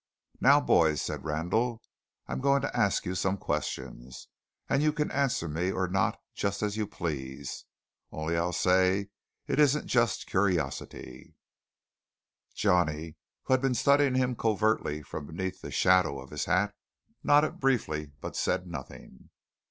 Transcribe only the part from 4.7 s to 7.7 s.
you can answer me or not, just as you please.